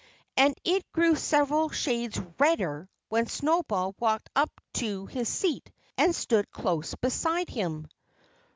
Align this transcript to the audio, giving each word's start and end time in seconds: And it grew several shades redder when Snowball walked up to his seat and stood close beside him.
And 0.35 0.55
it 0.63 0.91
grew 0.91 1.15
several 1.15 1.69
shades 1.69 2.19
redder 2.39 2.89
when 3.09 3.27
Snowball 3.27 3.93
walked 3.99 4.31
up 4.35 4.49
to 4.73 5.05
his 5.05 5.29
seat 5.29 5.71
and 5.95 6.15
stood 6.15 6.49
close 6.49 6.95
beside 6.95 7.49
him. 7.51 7.87